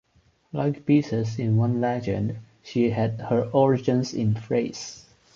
[0.51, 5.05] Like Byzas in one legend, she had her origins in Thrace.